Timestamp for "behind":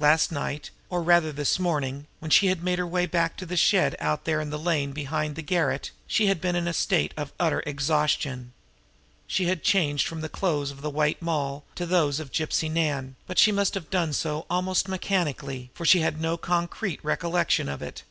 4.90-5.36